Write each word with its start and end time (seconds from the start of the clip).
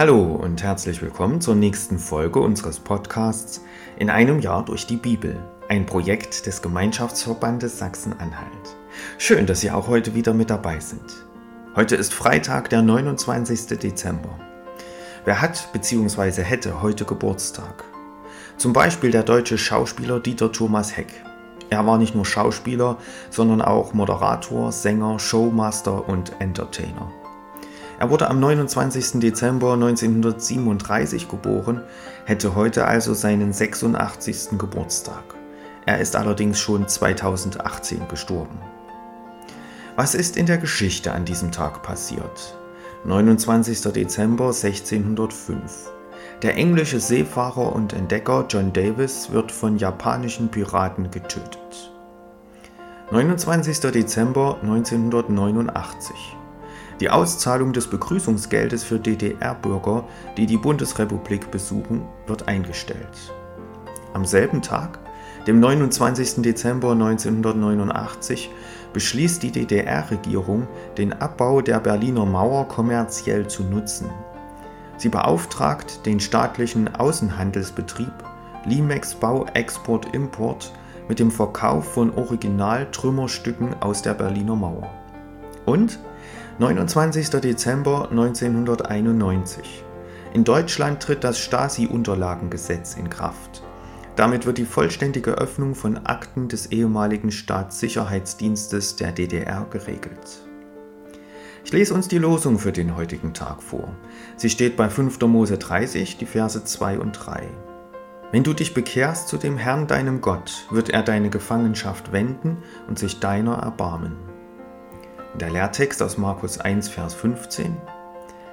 Hallo 0.00 0.22
und 0.22 0.62
herzlich 0.62 1.02
willkommen 1.02 1.42
zur 1.42 1.54
nächsten 1.54 1.98
Folge 1.98 2.40
unseres 2.40 2.80
Podcasts 2.80 3.60
In 3.98 4.08
einem 4.08 4.40
Jahr 4.40 4.64
durch 4.64 4.86
die 4.86 4.96
Bibel, 4.96 5.38
ein 5.68 5.84
Projekt 5.84 6.46
des 6.46 6.62
Gemeinschaftsverbandes 6.62 7.78
Sachsen-Anhalt. 7.78 8.76
Schön, 9.18 9.44
dass 9.44 9.60
Sie 9.60 9.70
auch 9.70 9.88
heute 9.88 10.14
wieder 10.14 10.32
mit 10.32 10.48
dabei 10.48 10.80
sind. 10.80 11.04
Heute 11.76 11.96
ist 11.96 12.14
Freitag, 12.14 12.70
der 12.70 12.80
29. 12.80 13.78
Dezember. 13.78 14.40
Wer 15.26 15.42
hat 15.42 15.70
bzw. 15.74 16.44
hätte 16.44 16.80
heute 16.80 17.04
Geburtstag? 17.04 17.84
Zum 18.56 18.72
Beispiel 18.72 19.10
der 19.10 19.22
deutsche 19.22 19.58
Schauspieler 19.58 20.18
Dieter 20.18 20.50
Thomas 20.50 20.96
Heck. 20.96 21.12
Er 21.68 21.86
war 21.86 21.98
nicht 21.98 22.14
nur 22.14 22.24
Schauspieler, 22.24 22.96
sondern 23.28 23.60
auch 23.60 23.92
Moderator, 23.92 24.72
Sänger, 24.72 25.18
Showmaster 25.18 26.08
und 26.08 26.40
Entertainer. 26.40 27.12
Er 28.00 28.08
wurde 28.08 28.30
am 28.30 28.40
29. 28.40 29.20
Dezember 29.20 29.74
1937 29.74 31.28
geboren, 31.28 31.82
hätte 32.24 32.54
heute 32.54 32.86
also 32.86 33.12
seinen 33.12 33.52
86. 33.52 34.58
Geburtstag. 34.58 35.22
Er 35.84 35.98
ist 35.98 36.16
allerdings 36.16 36.58
schon 36.58 36.88
2018 36.88 38.08
gestorben. 38.08 38.58
Was 39.96 40.14
ist 40.14 40.38
in 40.38 40.46
der 40.46 40.56
Geschichte 40.56 41.12
an 41.12 41.26
diesem 41.26 41.52
Tag 41.52 41.82
passiert? 41.82 42.56
29. 43.04 43.82
Dezember 43.92 44.46
1605. 44.46 45.92
Der 46.40 46.56
englische 46.56 47.00
Seefahrer 47.00 47.74
und 47.74 47.92
Entdecker 47.92 48.46
John 48.48 48.72
Davis 48.72 49.30
wird 49.30 49.52
von 49.52 49.76
japanischen 49.76 50.48
Piraten 50.48 51.10
getötet. 51.10 51.92
29. 53.10 53.78
Dezember 53.92 54.56
1989. 54.62 56.39
Die 57.00 57.08
Auszahlung 57.08 57.72
des 57.72 57.86
Begrüßungsgeldes 57.86 58.84
für 58.84 58.98
DDR-Bürger, 58.98 60.04
die 60.36 60.44
die 60.44 60.58
Bundesrepublik 60.58 61.50
besuchen, 61.50 62.02
wird 62.26 62.46
eingestellt. 62.46 63.32
Am 64.12 64.26
selben 64.26 64.60
Tag, 64.60 64.98
dem 65.46 65.60
29. 65.60 66.42
Dezember 66.42 66.92
1989, 66.92 68.50
beschließt 68.92 69.42
die 69.42 69.50
DDR-Regierung, 69.50 70.68
den 70.98 71.14
Abbau 71.14 71.62
der 71.62 71.80
Berliner 71.80 72.26
Mauer 72.26 72.68
kommerziell 72.68 73.48
zu 73.48 73.62
nutzen. 73.62 74.10
Sie 74.98 75.08
beauftragt 75.08 76.04
den 76.04 76.20
staatlichen 76.20 76.94
Außenhandelsbetrieb 76.94 78.12
Limex 78.66 79.14
Bau 79.14 79.46
Export 79.54 80.14
Import 80.14 80.70
mit 81.08 81.18
dem 81.18 81.30
Verkauf 81.30 81.94
von 81.94 82.14
Original-Trümmerstücken 82.14 83.80
aus 83.80 84.02
der 84.02 84.12
Berliner 84.12 84.56
Mauer. 84.56 84.90
Und 85.64 85.98
29. 86.60 87.30
Dezember 87.40 88.10
1991. 88.10 89.82
In 90.34 90.44
Deutschland 90.44 91.02
tritt 91.02 91.24
das 91.24 91.38
Stasi-Unterlagengesetz 91.38 92.96
in 92.96 93.08
Kraft. 93.08 93.62
Damit 94.14 94.44
wird 94.44 94.58
die 94.58 94.66
vollständige 94.66 95.38
Öffnung 95.38 95.74
von 95.74 95.96
Akten 96.04 96.48
des 96.48 96.66
ehemaligen 96.66 97.32
Staatssicherheitsdienstes 97.32 98.96
der 98.96 99.12
DDR 99.12 99.66
geregelt. 99.70 100.42
Ich 101.64 101.72
lese 101.72 101.94
uns 101.94 102.08
die 102.08 102.18
Losung 102.18 102.58
für 102.58 102.72
den 102.72 102.94
heutigen 102.94 103.32
Tag 103.32 103.62
vor. 103.62 103.96
Sie 104.36 104.50
steht 104.50 104.76
bei 104.76 104.90
5. 104.90 105.18
Mose 105.22 105.56
30, 105.56 106.18
die 106.18 106.26
Verse 106.26 106.62
2 106.62 106.98
und 106.98 107.12
3. 107.12 107.48
Wenn 108.32 108.42
du 108.42 108.52
dich 108.52 108.74
bekehrst 108.74 109.28
zu 109.28 109.38
dem 109.38 109.56
Herrn 109.56 109.86
deinem 109.86 110.20
Gott, 110.20 110.66
wird 110.70 110.90
er 110.90 111.02
deine 111.02 111.30
Gefangenschaft 111.30 112.12
wenden 112.12 112.58
und 112.86 112.98
sich 112.98 113.18
deiner 113.18 113.54
erbarmen. 113.54 114.29
Der 115.40 115.48
Lehrtext 115.48 116.02
aus 116.02 116.18
Markus 116.18 116.58
1, 116.58 116.90
Vers 116.90 117.14
15. 117.14 117.74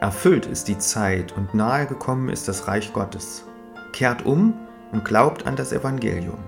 Erfüllt 0.00 0.46
ist 0.46 0.68
die 0.68 0.78
Zeit 0.78 1.36
und 1.36 1.52
nahe 1.52 1.86
gekommen 1.86 2.28
ist 2.28 2.46
das 2.46 2.68
Reich 2.68 2.92
Gottes. 2.92 3.42
Kehrt 3.92 4.24
um 4.24 4.54
und 4.92 5.04
glaubt 5.04 5.44
an 5.44 5.56
das 5.56 5.72
Evangelium. 5.72 6.38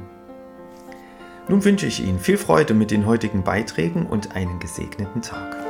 Nun 1.49 1.65
wünsche 1.65 1.87
ich 1.87 2.01
Ihnen 2.01 2.21
viel 2.21 2.39
Freude 2.39 2.75
mit 2.75 2.93
den 2.93 3.07
heutigen 3.07 3.43
Beiträgen 3.43 4.07
und 4.07 4.37
einen 4.37 4.61
gesegneten 4.61 5.21
Tag. 5.21 5.70